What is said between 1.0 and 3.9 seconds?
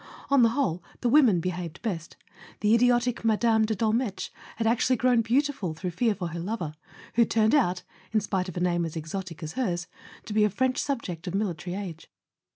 the women behaved best: the idiotic Mme. de